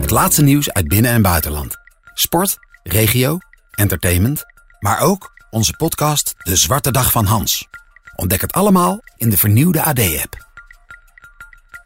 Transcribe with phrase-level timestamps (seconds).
[0.00, 1.76] Het laatste nieuws uit binnen- en buitenland.
[2.14, 3.38] Sport, regio,
[3.70, 4.44] entertainment,
[4.80, 7.68] maar ook onze podcast De Zwarte Dag van Hans.
[8.16, 10.46] Ontdek het allemaal in de vernieuwde AD-app.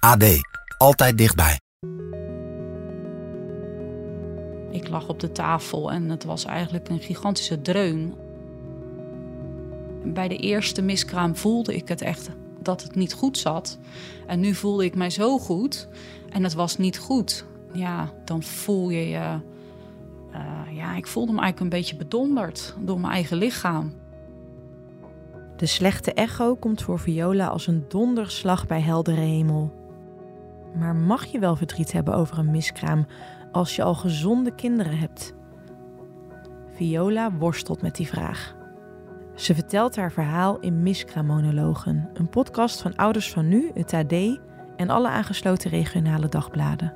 [0.01, 0.25] AD,
[0.79, 1.61] altijd dichtbij.
[4.71, 8.15] Ik lag op de tafel en het was eigenlijk een gigantische dreun.
[10.05, 12.31] Bij de eerste miskraam voelde ik het echt
[12.71, 13.79] dat het niet goed zat.
[14.27, 15.89] En nu voelde ik mij zo goed
[16.29, 17.45] en het was niet goed.
[17.73, 19.39] Ja, dan voel je je.
[20.33, 23.93] eh, ja, ik voelde me eigenlijk een beetje bedonderd door mijn eigen lichaam.
[25.57, 29.73] De slechte echo komt voor Viola als een donderslag bij heldere hemel.
[30.79, 33.07] Maar mag je wel verdriet hebben over een miskraam
[33.53, 35.35] als je al gezonde kinderen hebt?
[36.73, 38.59] Viola worstelt met die vraag.
[39.41, 44.13] Ze vertelt haar verhaal in Miskraammonologen, een podcast van Ouders van Nu, het AD
[44.77, 46.95] en alle aangesloten regionale dagbladen.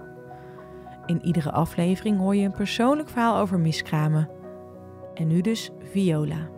[1.07, 4.31] In iedere aflevering hoor je een persoonlijk verhaal over miskramen.
[5.15, 6.51] En nu dus Viola.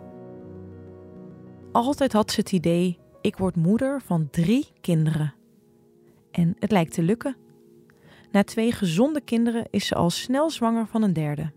[1.71, 5.33] Altijd had ze het idee: ik word moeder van drie kinderen.
[6.31, 7.37] En het lijkt te lukken.
[8.31, 11.51] Na twee gezonde kinderen is ze al snel zwanger van een derde.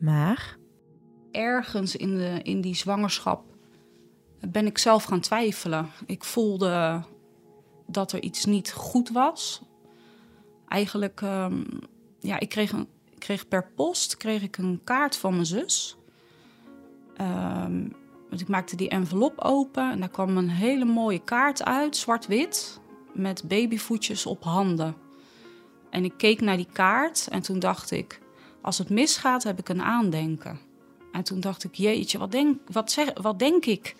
[0.00, 0.56] Maar
[1.36, 3.44] Ergens in, de, in die zwangerschap
[4.48, 5.90] ben ik zelf gaan twijfelen.
[6.06, 7.02] Ik voelde
[7.86, 9.62] dat er iets niet goed was.
[10.68, 11.62] Eigenlijk, ehm,
[12.20, 15.96] ja, ik kreeg, een, ik kreeg per post kreeg ik een kaart van mijn zus.
[18.30, 22.80] Dus ik maakte die envelop open en daar kwam een hele mooie kaart uit, zwart-wit,
[23.12, 24.94] met babyvoetjes op handen.
[25.90, 28.20] En ik keek naar die kaart en toen dacht ik,
[28.62, 30.58] als het misgaat heb ik een aandenken.
[31.16, 33.96] En toen dacht ik, jeetje, wat denk, wat zeg, wat denk ik?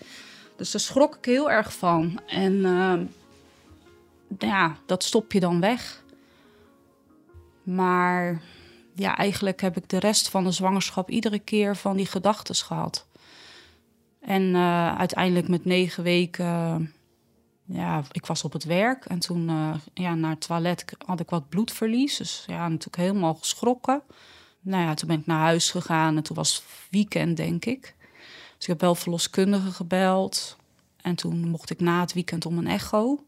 [0.56, 2.20] Dus daar schrok ik heel erg van.
[2.26, 3.04] En ehm,
[4.38, 6.04] ja, dat stop je dan weg.
[7.62, 8.42] Maar
[8.94, 13.06] ja, eigenlijk heb ik de rest van de zwangerschap iedere keer van die gedachten gehad.
[14.20, 16.92] En eh, uiteindelijk met negen weken,
[17.64, 19.04] ja, ik was op het werk.
[19.04, 22.16] En toen eh, ja, naar het toilet had ik wat bloedverlies.
[22.16, 24.02] Dus ja, natuurlijk helemaal geschrokken.
[24.66, 27.94] Nou ja, toen ben ik naar huis gegaan en toen was het weekend, denk ik.
[28.54, 30.56] Dus ik heb wel verloskundige gebeld.
[31.00, 33.24] En toen mocht ik na het weekend om een echo.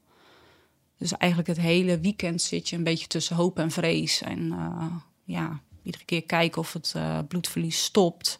[0.97, 4.23] Dus eigenlijk het hele weekend zit je een beetje tussen hoop en vrees.
[4.23, 4.87] En eh,
[5.25, 8.39] ja, iedere keer kijken of het eh, bloedverlies stopt.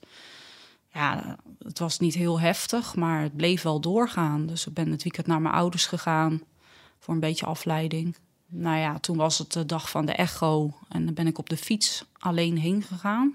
[0.93, 4.47] Ja, het was niet heel heftig, maar het bleef wel doorgaan.
[4.47, 6.43] Dus ik ben het weekend naar mijn ouders gegaan
[6.99, 8.17] voor een beetje afleiding.
[8.51, 11.49] Nou ja, toen was het de dag van de echo en dan ben ik op
[11.49, 13.35] de fiets alleen heen gegaan.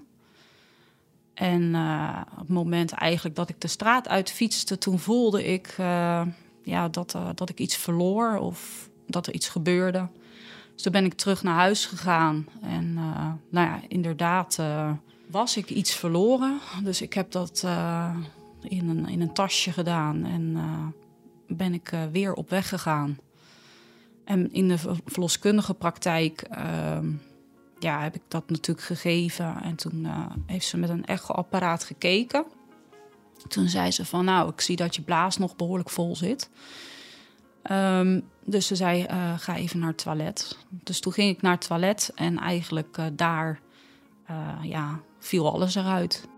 [1.34, 5.74] En eh, op het moment eigenlijk dat ik de straat uit fietste, toen voelde ik
[5.78, 6.22] eh,
[6.62, 10.08] ja, dat, eh, dat ik iets verloor of dat er iets gebeurde.
[10.72, 12.46] Dus toen ben ik terug naar huis gegaan.
[12.62, 12.94] En
[13.48, 14.58] nou ja, inderdaad
[15.26, 16.58] was ik iets verloren.
[16.82, 17.66] Dus ik heb dat
[18.62, 20.58] in, een, in een tasje gedaan en
[21.46, 23.18] ben ik weer op weg gegaan.
[24.24, 27.12] En in de ver- verloskundige praktijk ehm,
[27.78, 29.62] ja, heb ik dat natuurlijk gegeven.
[29.62, 32.44] En toen eh, heeft ze met een echoapparaat gekeken.
[33.48, 36.50] Toen zei ze van, nou, ik zie dat je blaas nog behoorlijk vol zit.
[37.62, 40.58] Ehm, dus ze zei, eh, ga even naar het toilet.
[40.68, 43.60] Dus toen ging ik naar het toilet en eigenlijk eh, daar
[44.62, 46.28] ja, viel alles eruit.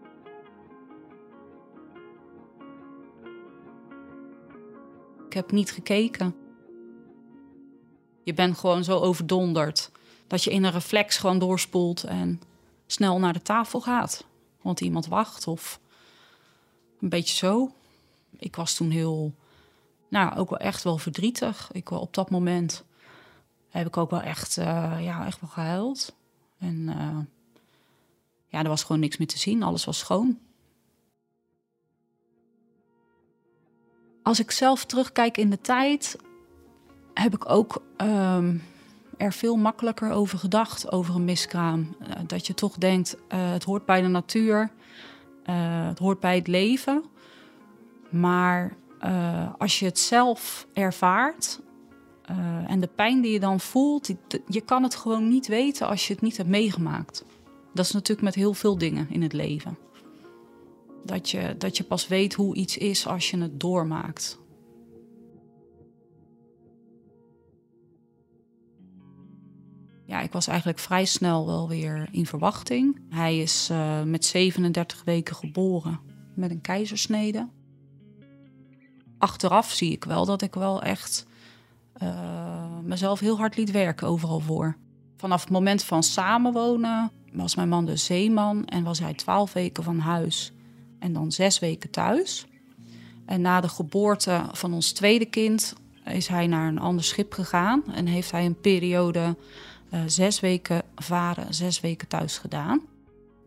[5.26, 6.45] Ik heb niet gekeken.
[8.26, 9.90] Je bent gewoon zo overdonderd
[10.26, 12.40] dat je in een reflex gewoon doorspoelt en
[12.86, 14.24] snel naar de tafel gaat.
[14.62, 15.80] Want iemand wacht of
[17.00, 17.72] een beetje zo.
[18.38, 19.34] Ik was toen heel,
[20.08, 21.68] nou ook wel echt wel verdrietig.
[21.72, 22.84] Ik op dat moment
[23.68, 26.14] heb ik ook wel echt, eh, ja, echt wel gehuild.
[26.58, 27.18] En eh,
[28.46, 29.62] ja, er was gewoon niks meer te zien.
[29.62, 30.38] Alles was schoon.
[34.22, 36.16] Als ik zelf terugkijk in de tijd,
[37.20, 38.56] heb ik ook ehm,
[39.16, 41.96] er veel makkelijker over gedacht, over een miskraam.
[42.00, 44.70] Eh, dat je toch denkt, eh, het hoort bij de natuur,
[45.42, 47.04] eh, het hoort bij het leven.
[48.08, 48.76] Maar
[49.58, 51.60] als je het zelf ervaart
[52.66, 54.14] en de pijn die je dan voelt,
[54.46, 57.24] je kan het gewoon niet weten als je het niet hebt meegemaakt.
[57.74, 59.78] Dat is natuurlijk met heel veel dingen in het leven.
[61.04, 64.38] Dat je, dat je pas weet hoe iets is als je het doormaakt.
[70.06, 73.00] Ja, ik was eigenlijk vrij snel wel weer in verwachting.
[73.10, 76.00] Hij is eh, met 37 weken geboren
[76.34, 77.48] met een keizersnede.
[79.18, 81.26] Achteraf zie ik wel dat ik wel echt
[81.92, 84.76] eh, mezelf heel hard liet werken overal voor.
[85.16, 89.82] Vanaf het moment van samenwonen was mijn man de zeeman en was hij twaalf weken
[89.82, 90.52] van huis
[90.98, 92.46] en dan zes weken thuis.
[93.24, 95.74] En na de geboorte van ons tweede kind
[96.04, 99.36] is hij naar een ander schip gegaan en heeft hij een periode
[99.90, 102.80] uh, zes weken varen, zes weken thuis gedaan.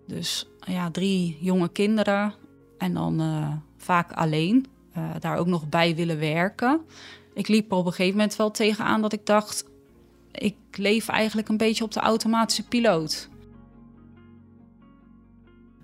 [0.08, 2.34] Dus ja, drie jonge kinderen
[2.78, 4.66] en dan uh, vaak alleen.
[4.98, 6.82] Uh, daar ook nog bij willen werken.
[7.34, 9.66] Ik liep er op een gegeven moment wel tegenaan dat ik dacht...
[10.32, 13.30] ik leef eigenlijk een beetje op de automatische piloot.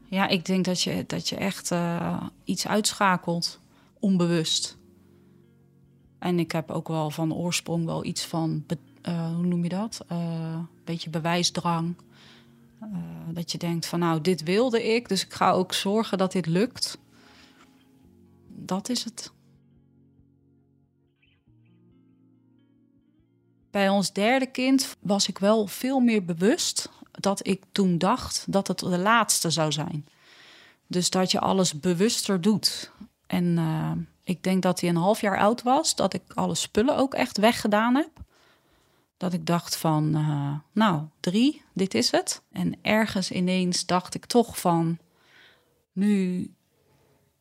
[0.06, 1.74] Ja, ik denk dat je, dat je echt
[2.44, 3.60] iets uitschakelt,
[4.00, 4.78] onbewust.
[6.20, 8.64] En ik heb ook wel van oorsprong wel iets van,
[9.08, 10.06] uh, hoe noem je dat?
[10.08, 11.96] Een beetje bewijsdrang.
[13.32, 16.46] dat je denkt van nou, dit wilde ik, dus ik ga ook zorgen dat dit
[16.46, 16.98] lukt.
[18.48, 19.32] Dat is het.
[23.72, 28.68] Bij ons derde kind was ik wel veel meer bewust dat ik toen dacht dat
[28.68, 30.06] het de laatste zou zijn.
[30.88, 32.92] Dus dat je alles bewuster doet.
[33.28, 33.58] En
[34.24, 37.38] ik denk dat hij een half jaar oud was, dat ik alle spullen ook echt
[37.38, 38.10] weggedaan heb.
[39.26, 42.42] Dat ik dacht van, uh, nou, drie, dit is het.
[42.52, 44.98] En ergens ineens dacht ik toch van,
[45.92, 46.50] nu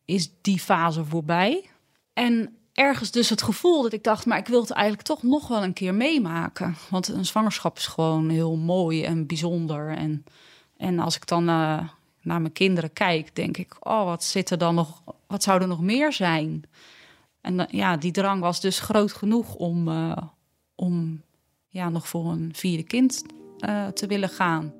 [0.05, 1.69] is die fase voorbij.
[2.13, 5.47] En ergens dus het gevoel dat ik dacht, maar ik wil het eigenlijk toch nog
[5.47, 6.75] wel een keer meemaken.
[6.89, 9.89] Want een zwangerschap is gewoon heel mooi en bijzonder.
[9.97, 10.25] En,
[10.77, 11.89] en als ik dan uh,
[12.21, 15.67] naar mijn kinderen kijk, denk ik, oh, wat zit er dan nog, wat zou er
[15.67, 16.63] nog meer zijn?
[17.41, 19.89] En uh, ja, die drang was dus groot genoeg om,
[20.75, 21.23] om
[21.75, 23.23] ja, nog voor een vierde kind
[23.93, 24.73] te willen gaan.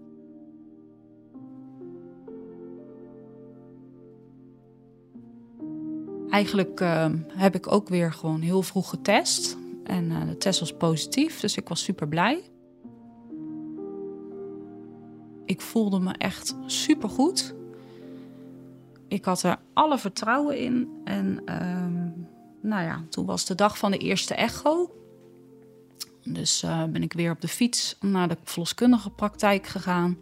[6.29, 9.57] Eigenlijk uh, heb ik ook weer gewoon heel vroeg getest.
[9.83, 12.43] En uh, de test was positief, dus ik was super blij.
[15.45, 17.55] Ik voelde me echt super goed.
[19.07, 20.89] Ik had er alle vertrouwen in.
[21.03, 24.91] En uh, nou ja, toen was de dag van de eerste echo.
[26.27, 30.17] Dus uh, ben ik weer op de fiets naar de verloskundige praktijk gegaan.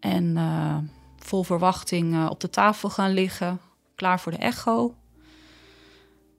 [0.00, 0.78] En uh,
[1.16, 3.60] vol verwachting uh, op de tafel gaan liggen
[3.94, 4.94] klaar voor de echo.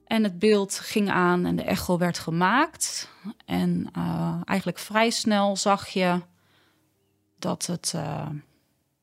[0.06, 3.08] En het beeld ging aan en de echo werd gemaakt.
[3.44, 3.90] En
[4.44, 6.20] eigenlijk vrij snel zag je
[7.38, 7.94] dat het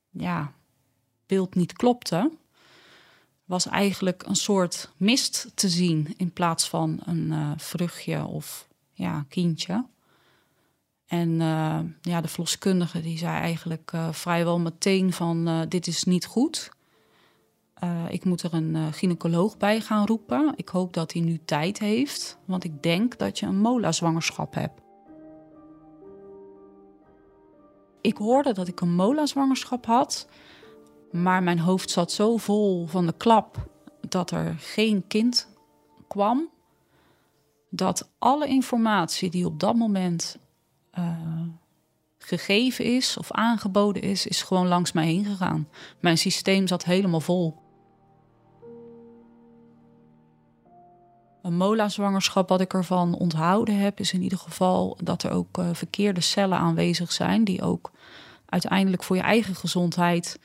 [0.09, 0.53] ja,
[1.25, 2.31] beeld niet klopte.
[3.45, 8.68] Was eigenlijk een soort mist te zien in plaats van een uh, vruchtje of
[8.99, 9.85] ja, kindje.
[11.05, 11.35] En
[12.01, 16.71] ja, de verloskundige die zei eigenlijk vrijwel meteen van dit is niet goed.
[18.09, 20.53] Ik moet er een gynaecoloog bij gaan roepen.
[20.55, 24.81] Ik hoop dat hij nu tijd heeft, want ik denk dat je een mola-zwangerschap hebt.
[28.01, 30.27] Ik hoorde dat ik een mola-zwangerschap had,
[31.11, 33.69] maar mijn hoofd zat zo vol van de klap
[34.07, 35.49] dat er geen kind
[36.07, 36.49] kwam,
[37.69, 40.37] dat alle informatie die op dat moment
[40.99, 41.41] uh,
[42.17, 45.67] gegeven is of aangeboden is, is gewoon langs mij heen gegaan.
[45.99, 47.57] Mijn systeem zat helemaal vol.
[51.41, 55.69] Een mola-zwangerschap, wat ik ervan onthouden heb, is in ieder geval dat er ook uh,
[55.73, 57.91] verkeerde cellen aanwezig zijn, die ook
[58.45, 60.39] uiteindelijk voor je eigen gezondheid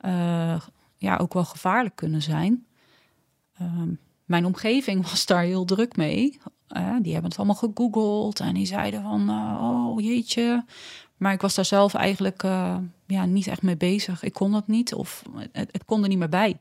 [0.00, 0.60] uh,
[0.96, 2.66] ja, ook wel gevaarlijk kunnen zijn.
[3.62, 3.82] Uh,
[4.24, 6.40] mijn omgeving was daar heel druk mee.
[6.76, 9.30] Uh, die hebben het allemaal gegoogeld en die zeiden van,
[9.60, 10.64] oh jeetje.
[11.16, 12.42] Maar ik was daar zelf eigenlijk
[13.06, 14.22] ja, niet echt mee bezig.
[14.22, 16.58] Ik kon het niet of het, het kon er niet meer bij.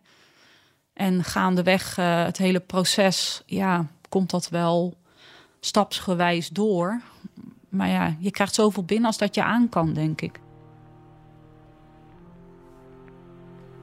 [0.93, 4.93] En gaandeweg het hele proces, ja, komt dat wel
[5.59, 7.01] stapsgewijs door.
[7.69, 10.39] Maar ja, je krijgt zoveel binnen als dat je aan kan, denk ik.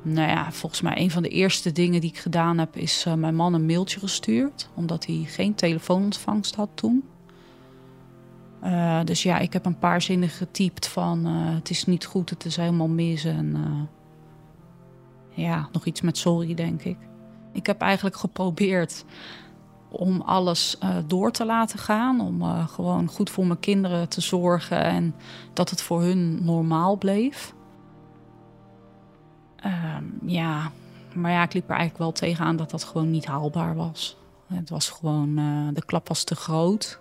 [0.02, 3.14] Nou ja, volgens mij een van de eerste dingen die ik gedaan heb, is uh,
[3.14, 4.68] mijn man een mailtje gestuurd.
[4.74, 7.04] Omdat hij geen telefoonontvangst had toen.
[8.64, 12.44] Uh, dus ja, ik heb een paar zinnen getypt van het is niet goed, het
[12.44, 13.56] is helemaal mis en
[15.30, 16.96] ja, nog iets met sorry, denk ik.
[17.52, 19.04] Ik heb eigenlijk geprobeerd
[19.88, 22.20] om alles door te laten gaan.
[22.20, 25.14] Om gewoon goed voor mijn kinderen te zorgen en
[25.52, 27.54] dat het voor hun normaal bleef.
[29.66, 30.72] Uh, ja,
[31.14, 34.16] maar ja, ik liep er eigenlijk wel tegenaan dat dat gewoon niet haalbaar was.
[34.46, 36.98] Het was gewoon, uh, de klap was te groot.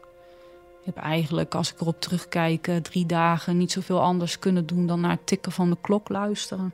[0.79, 4.99] Ik heb eigenlijk, als ik erop terugkijk, drie dagen niet zoveel anders kunnen doen dan
[4.99, 6.73] naar het tikken van de klok luisteren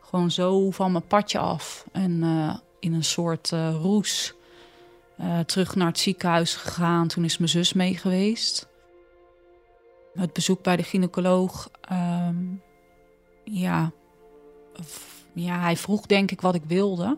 [0.00, 1.84] gewoon zo van mijn padje af.
[1.92, 3.50] En uh, in een soort
[3.80, 4.34] roes
[5.46, 7.08] terug naar het ziekenhuis gegaan.
[7.08, 8.68] Toen is mijn zus mee geweest.
[10.14, 12.36] het bezoek bij de gynaecoloog, ehm,
[13.44, 13.92] ja,
[15.38, 17.16] ja, hij vroeg denk ik wat ik wilde.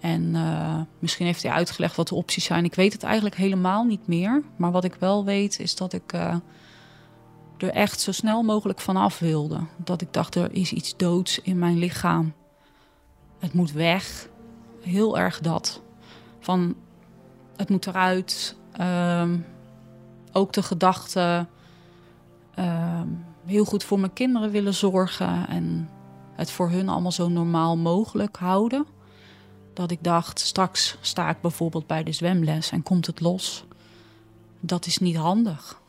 [0.00, 2.64] En uh, misschien heeft hij uitgelegd wat de opties zijn.
[2.64, 4.42] Ik weet het eigenlijk helemaal niet meer.
[4.56, 6.34] Maar wat ik wel weet is dat ik uh,
[7.58, 9.60] er echt zo snel mogelijk vanaf wilde.
[9.76, 12.32] Dat ik dacht, er is iets doods in mijn lichaam.
[13.38, 14.28] Het moet weg.
[14.82, 15.82] Heel erg dat.
[16.40, 16.74] Van,
[17.56, 18.56] het moet eruit.
[18.80, 19.46] Um,
[20.32, 21.46] ook de gedachte
[22.58, 23.00] uh,
[23.46, 25.48] heel goed voor mijn kinderen willen zorgen.
[25.48, 25.90] En
[26.38, 28.86] het voor hun allemaal zo normaal mogelijk houden.
[29.72, 33.64] Dat ik dacht, straks sta ik bijvoorbeeld bij de zwemles en komt het los.
[34.60, 35.80] Dat is niet handig.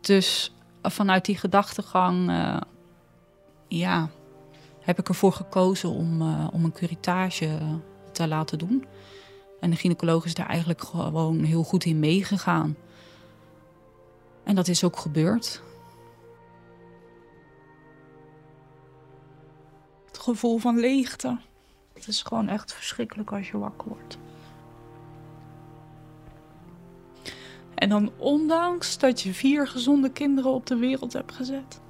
[0.00, 2.56] Dus vanuit die gedachtegang, uh,
[3.68, 4.10] ja,
[4.80, 7.58] heb ik ervoor gekozen om, uh, om een curitage
[8.12, 8.84] te laten doen.
[9.60, 12.76] En de gynaecoloog is daar eigenlijk gewoon heel goed in meegegaan.
[14.44, 15.62] En dat is ook gebeurd.
[20.20, 21.38] Gevoel van leegte.
[21.92, 24.18] Het is gewoon echt verschrikkelijk als je wakker wordt.
[27.74, 31.80] En dan ondanks dat je vier gezonde kinderen op de wereld hebt gezet.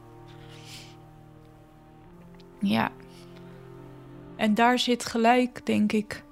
[2.60, 2.90] Ja.
[4.36, 6.24] En daar zit gelijk, denk ik,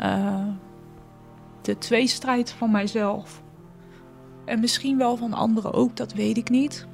[0.00, 0.46] uh,
[1.62, 3.42] de tweestrijd van mijzelf.
[4.44, 6.86] En misschien wel van anderen ook, dat weet ik niet.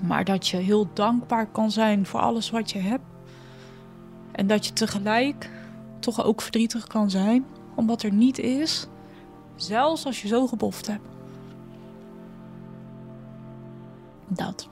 [0.00, 3.04] Maar dat je heel dankbaar kan zijn voor alles wat je hebt.
[4.32, 5.50] En dat je tegelijk
[5.98, 8.86] toch ook verdrietig kan zijn om wat er niet is.
[9.56, 11.08] Zelfs als je zo geboft hebt.
[14.28, 14.68] Dat.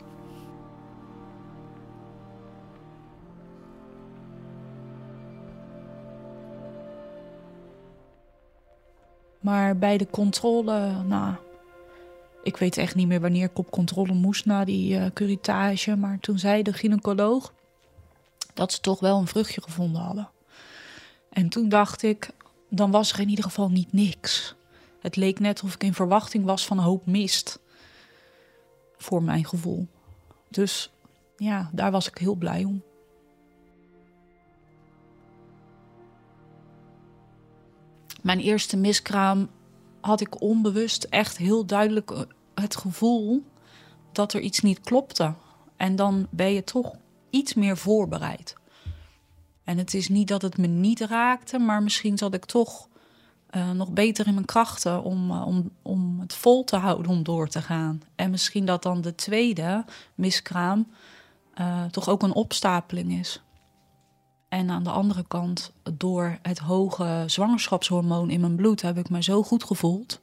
[9.40, 11.34] Maar bij de controle, nou,
[12.46, 15.96] ik weet echt niet meer wanneer ik op controle moest na die uh, curitage.
[15.96, 17.52] Maar toen zei de gynaecoloog
[18.54, 20.30] dat ze toch wel een vruchtje gevonden hadden.
[21.30, 22.30] En toen dacht ik,
[22.68, 24.54] dan was er in ieder geval niet niks.
[25.00, 27.58] Het leek net of ik in verwachting was van een hoop mist.
[28.96, 29.86] Voor mijn gevoel.
[30.48, 30.90] Dus
[31.36, 32.82] ja, daar was ik heel blij om.
[38.22, 39.48] Mijn eerste miskraam
[40.00, 42.20] had ik onbewust echt heel duidelijk eh,
[42.60, 43.44] het gevoel
[44.12, 45.34] dat er iets niet klopte.
[45.76, 46.94] En dan ben je toch
[47.30, 48.54] iets meer voorbereid.
[49.64, 52.88] En het is niet dat het me niet raakte, maar misschien zat ik toch
[53.50, 57.22] uh, nog beter in mijn krachten om, uh, om, om het vol te houden om
[57.22, 58.02] door te gaan.
[58.14, 59.84] En misschien dat dan de tweede
[60.14, 60.90] miskraam
[61.60, 63.42] uh, toch ook een opstapeling is.
[64.48, 69.22] En aan de andere kant, door het hoge zwangerschapshormoon in mijn bloed, heb ik me
[69.22, 70.20] zo goed gevoeld.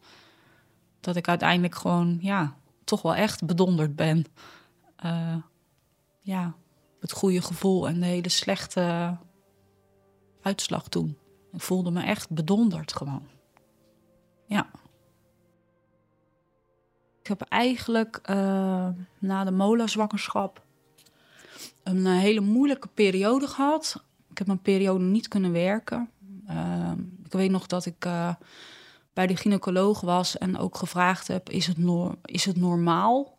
[1.04, 4.26] Dat ik uiteindelijk gewoon, ja, toch wel echt bedonderd ben.
[5.06, 5.36] Uh,
[6.22, 6.56] ja,
[7.00, 9.18] het goede gevoel en de hele slechte
[10.42, 11.18] uitslag toen.
[11.52, 13.28] Ik voelde me echt bedonderd gewoon.
[14.46, 14.70] Ja.
[17.22, 18.88] Ik heb eigenlijk uh,
[19.20, 20.66] na de mola-zwangerschap
[21.84, 24.04] een hele moeilijke periode gehad.
[24.30, 26.10] Ik heb een periode niet kunnen werken.
[26.50, 26.92] Uh,
[27.26, 28.08] ik weet nog dat ik
[29.14, 31.78] bij de gynaecoloog was en ook gevraagd heb: is het,
[32.26, 33.38] is het normaal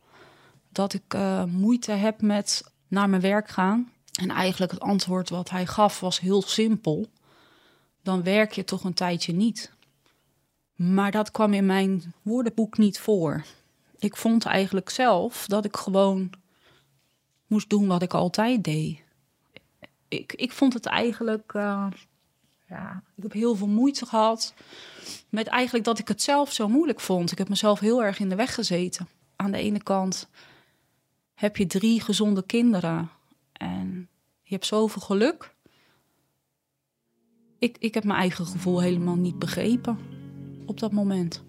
[0.68, 3.92] dat ik uh, moeite heb met naar mijn werk gaan?
[4.20, 7.06] En eigenlijk het antwoord wat hij gaf was heel simpel.
[8.02, 9.72] Dan werk je toch een tijdje niet.
[10.74, 13.44] Maar dat kwam in mijn woordenboek niet voor.
[13.98, 16.30] Ik vond eigenlijk zelf dat ik gewoon
[17.46, 19.04] moest doen wat ik altijd deed
[20.14, 21.52] ik, ik vond het eigenlijk.
[21.52, 21.86] Uh,
[23.16, 24.54] ik heb heel veel moeite gehad
[25.28, 27.32] met eigenlijk dat ik het zelf zo moeilijk vond.
[27.32, 29.08] Ik heb mezelf heel erg in de weg gezeten.
[29.36, 30.28] Aan de ene kant
[31.34, 33.10] heb je drie gezonde kinderen
[33.52, 34.08] en
[34.42, 35.54] je hebt zoveel geluk.
[37.58, 39.98] Ik, ik heb mijn eigen gevoel helemaal niet begrepen
[40.66, 41.44] op dat moment.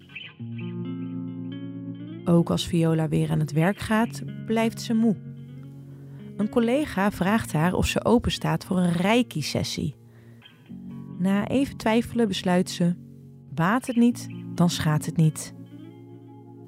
[2.24, 5.16] Ook als Viola weer aan het werk gaat, blijft ze moe.
[6.36, 9.95] Een collega vraagt haar of ze open staat voor een reiki-sessie.
[11.18, 12.94] Na even twijfelen besluit ze:
[13.54, 15.54] baat het niet, dan schaadt het niet.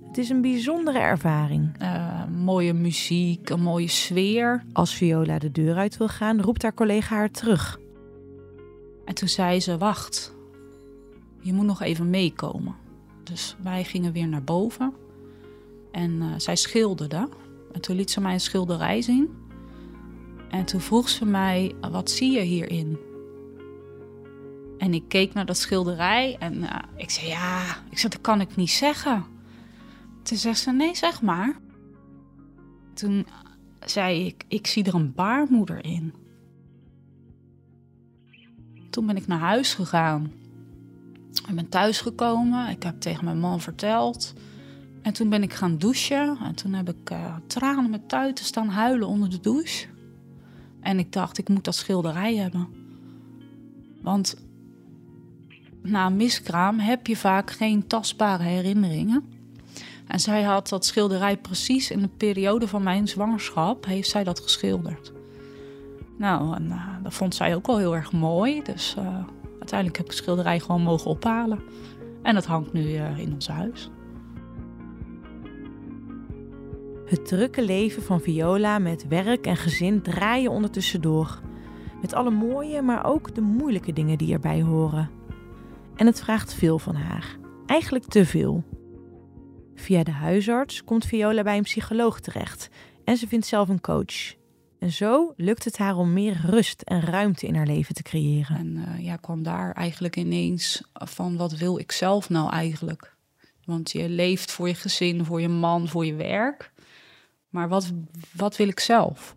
[0.06, 1.82] Het is een bijzondere ervaring.
[1.82, 4.64] Uh, mooie muziek, een mooie sfeer.
[4.72, 7.80] Als Viola de deur uit wil gaan, roept haar collega haar terug.
[9.04, 10.34] En toen zei ze: Wacht,
[11.40, 12.74] je moet nog even meekomen.
[13.22, 14.92] Dus wij gingen weer naar boven.
[15.92, 17.28] En uh, zij schilderde.
[17.72, 19.28] En toen liet ze mij een schilderij zien.
[20.50, 22.98] En toen vroeg ze mij: Wat zie je hierin?
[24.78, 28.40] En ik keek naar dat schilderij en uh, ik zei: Ja, ik zei, dat kan
[28.40, 29.24] ik niet zeggen.
[30.22, 31.56] Toen zegt ze, nee, zeg maar.
[32.94, 33.26] Toen
[33.80, 36.14] zei ik, ik zie er een baarmoeder in.
[38.90, 40.32] Toen ben ik naar huis gegaan.
[41.48, 42.68] Ik ben thuisgekomen.
[42.68, 44.34] Ik heb tegen mijn man verteld.
[45.02, 46.38] En toen ben ik gaan douchen.
[46.42, 49.86] En toen heb ik uh, tranen met tuiten staan huilen onder de douche.
[50.80, 52.68] En ik dacht, ik moet dat schilderij hebben.
[54.02, 54.36] Want
[55.82, 59.24] na een miskraam heb je vaak geen tastbare herinneringen.
[60.06, 64.40] En zij had dat schilderij precies in de periode van mijn zwangerschap, heeft zij dat
[64.40, 65.12] geschilderd.
[66.16, 68.62] Nou, en uh, dat vond zij ook wel heel erg mooi.
[68.62, 69.04] Dus uh,
[69.58, 71.60] uiteindelijk heb ik het schilderij gewoon mogen ophalen.
[72.22, 73.90] En dat hangt nu uh, in ons huis.
[77.06, 81.40] Het drukke leven van Viola met werk en gezin draaien ondertussen door.
[82.00, 85.17] Met alle mooie, maar ook de moeilijke dingen die erbij horen.
[85.98, 87.36] En het vraagt veel van haar.
[87.66, 88.64] Eigenlijk te veel.
[89.74, 92.68] Via de huisarts komt Viola bij een psycholoog terecht
[93.04, 94.34] en ze vindt zelf een coach.
[94.78, 98.56] En zo lukt het haar om meer rust en ruimte in haar leven te creëren.
[98.56, 103.16] En uh, ja, kwam daar eigenlijk ineens van wat wil ik zelf nou eigenlijk?
[103.64, 106.72] Want je leeft voor je gezin, voor je man, voor je werk.
[107.48, 107.92] Maar wat,
[108.32, 109.36] wat wil ik zelf?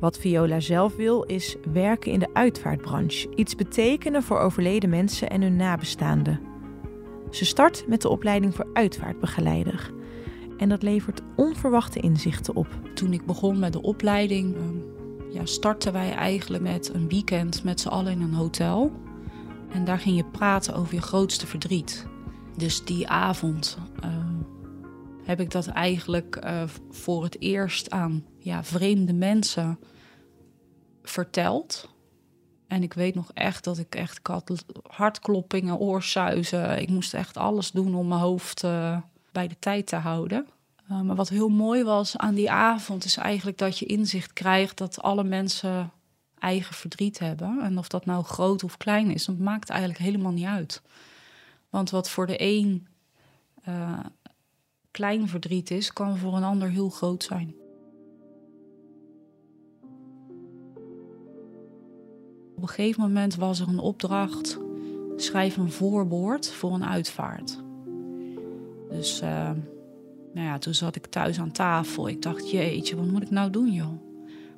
[0.00, 3.28] Wat Viola zelf wil is werken in de uitvaartbranche.
[3.34, 6.40] Iets betekenen voor overleden mensen en hun nabestaanden.
[7.30, 9.92] Ze start met de opleiding voor uitvaartbegeleider.
[10.58, 12.66] En dat levert onverwachte inzichten op.
[12.94, 14.56] Toen ik begon met de opleiding,
[15.30, 18.92] ja, startten wij eigenlijk met een weekend met z'n allen in een hotel.
[19.72, 22.06] En daar ging je praten over je grootste verdriet.
[22.56, 24.10] Dus die avond uh,
[25.30, 29.78] heb ik dat eigenlijk uh, voor het eerst aan ja, vreemde mensen
[31.02, 31.88] verteld.
[32.66, 36.80] En ik weet nog echt dat ik echt had hartkloppingen, oorsuizen.
[36.80, 38.98] Ik moest echt alles doen om mijn hoofd uh,
[39.32, 40.46] bij de tijd te houden.
[40.90, 44.78] Uh, maar wat heel mooi was aan die avond is eigenlijk dat je inzicht krijgt
[44.78, 45.92] dat alle mensen
[46.38, 47.60] eigen verdriet hebben.
[47.62, 50.82] En of dat nou groot of klein is, dat maakt eigenlijk helemaal niet uit.
[51.68, 52.86] Want wat voor de een
[53.68, 53.98] uh,
[54.90, 57.54] klein verdriet is, kan voor een ander heel groot zijn.
[62.56, 64.58] Op een gegeven moment was er een opdracht:
[65.16, 67.62] schrijf een voorwoord voor een uitvaart.
[68.88, 69.50] Dus uh,
[70.34, 72.08] nou ja, toen zat ik thuis aan tafel.
[72.08, 74.08] Ik dacht, jeetje, wat moet ik nou doen, joh?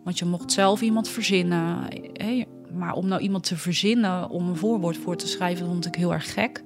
[0.05, 1.79] Want je mocht zelf iemand verzinnen.
[2.13, 5.95] Hey, maar om nou iemand te verzinnen om een voorwoord voor te schrijven, vond ik
[5.95, 6.65] heel erg gek.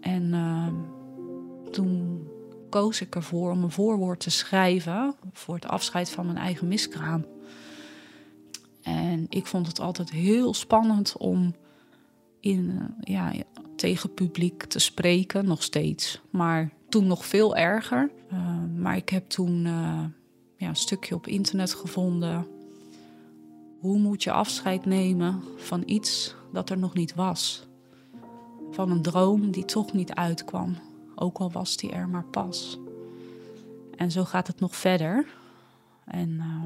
[0.00, 0.66] En uh,
[1.70, 2.20] toen
[2.68, 7.26] koos ik ervoor om een voorwoord te schrijven voor het afscheid van mijn eigen miskraam.
[8.82, 11.54] En ik vond het altijd heel spannend om
[12.40, 13.32] in, ja,
[13.76, 16.20] tegen publiek te spreken, nog steeds.
[16.30, 18.10] Maar toen nog veel erger.
[18.32, 20.04] Uh, maar ik heb toen uh,
[20.56, 22.46] ja, een stukje op internet gevonden.
[23.80, 27.66] Hoe moet je afscheid nemen van iets dat er nog niet was?
[28.70, 30.76] Van een droom die toch niet uitkwam,
[31.20, 32.78] ook al was die er maar pas.
[33.96, 35.26] En zo gaat het nog verder.
[36.04, 36.62] En uh,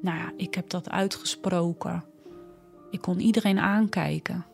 [0.00, 2.04] nou ja, ik heb dat uitgesproken.
[2.90, 4.44] Ik kon iedereen aankijken.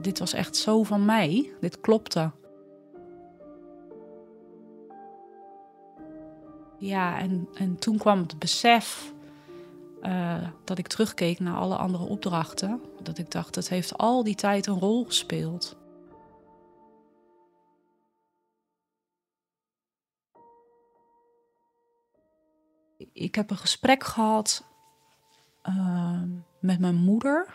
[0.00, 1.52] Dit was echt zo van mij.
[1.60, 2.30] Dit klopte.
[6.78, 9.14] Ja, en, en toen kwam het besef
[10.02, 12.80] uh, dat ik terugkeek naar alle andere opdrachten.
[13.02, 15.76] Dat ik dacht, het heeft al die tijd een rol gespeeld.
[23.12, 24.64] Ik heb een gesprek gehad
[25.68, 26.22] uh,
[26.60, 27.54] met mijn moeder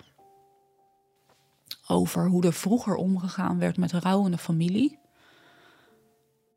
[1.87, 4.99] over hoe er vroeger omgegaan werd met rouwende familie.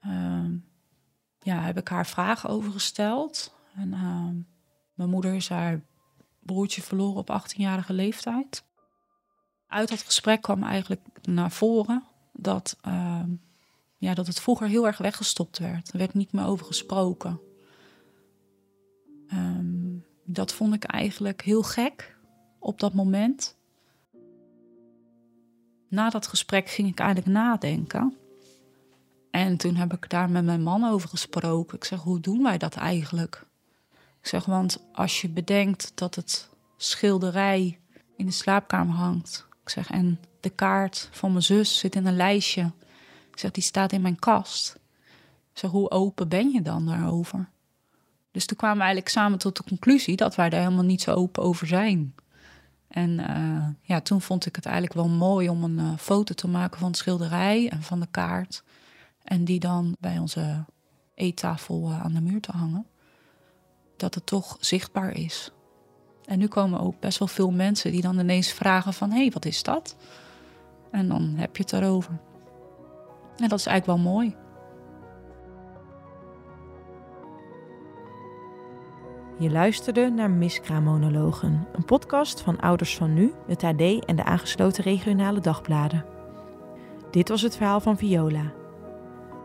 [0.06, 0.44] Uh,
[1.40, 3.54] ja, heb ik haar vragen over gesteld.
[3.74, 4.28] En uh,
[4.94, 5.80] mijn moeder is haar
[6.40, 8.64] broertje verloren op 18-jarige leeftijd.
[9.66, 13.30] Uit dat gesprek kwam eigenlijk naar voren dat, ehm,
[13.98, 15.92] ja, dat het vroeger heel erg weggestopt werd.
[15.92, 17.40] Er werd niet meer over gesproken.
[19.32, 22.16] Um, dat vond ik eigenlijk heel gek
[22.58, 23.56] op dat moment.
[25.88, 28.16] Na dat gesprek ging ik eigenlijk nadenken.
[29.30, 31.76] En toen heb ik daar met mijn man over gesproken.
[31.76, 33.46] Ik zeg, hoe doen wij dat eigenlijk?
[34.20, 37.78] Ik zeg, want als je bedenkt dat het schilderij
[38.16, 39.46] in de slaapkamer hangt.
[39.62, 42.72] Ik zeg, en de kaart van mijn zus zit in een lijstje.
[43.30, 44.78] Ik zeg, die staat in mijn kast.
[45.52, 47.48] Ik zeg, hoe open ben je dan daarover?
[48.34, 51.14] Dus toen kwamen we eigenlijk samen tot de conclusie dat wij daar helemaal niet zo
[51.14, 52.14] open over zijn.
[52.88, 56.48] En uh, ja, toen vond ik het eigenlijk wel mooi om een uh, foto te
[56.48, 58.62] maken van het schilderij en van de kaart.
[59.22, 60.64] En die dan bij onze
[61.14, 62.86] eettafel aan de muur te hangen.
[63.96, 65.52] Dat het toch zichtbaar is.
[66.24, 69.10] En nu komen ook best wel veel mensen die dan ineens vragen van...
[69.10, 69.96] hé, hey, wat is dat?
[70.90, 72.18] En dan heb je het erover.
[73.36, 74.36] En dat is eigenlijk wel mooi.
[79.38, 84.84] Je luisterde naar Miskraammonologen, een podcast van Ouders van Nu, het AD en de aangesloten
[84.84, 86.04] regionale dagbladen.
[87.10, 88.52] Dit was het verhaal van Viola.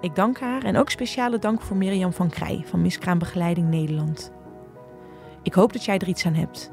[0.02, 4.32] Ik dank haar en ook speciale dank voor Mirjam van Krij van Miskraambegeleiding Nederland.
[5.44, 6.72] Ik hoop dat jij er iets aan hebt.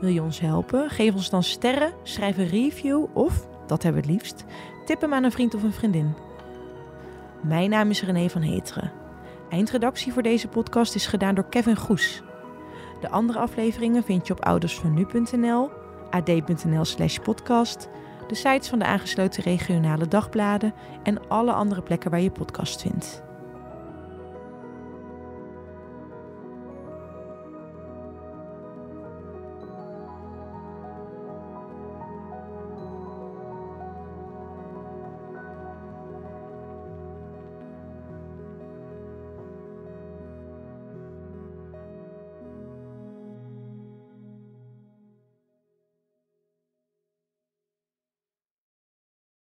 [0.00, 0.90] Wil je ons helpen?
[0.90, 4.44] Geef ons dan sterren, schrijf een review of, dat hebben we het liefst,
[4.84, 6.14] tip hem aan een vriend of een vriendin.
[7.42, 8.92] Mijn naam is René van Heteren.
[9.50, 12.22] Eindredactie voor deze podcast is gedaan door Kevin Goes.
[13.04, 15.70] De andere afleveringen vind je op oudersvannu.nl,
[16.10, 17.88] ad.nl slash podcast,
[18.28, 23.22] de sites van de aangesloten regionale dagbladen en alle andere plekken waar je podcast vindt.